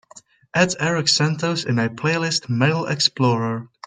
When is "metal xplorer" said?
2.49-3.67